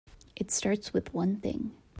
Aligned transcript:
It 0.35 0.49
starts 0.49 0.93
with 0.95 1.13
one 1.13 1.35
thing. 1.39 1.75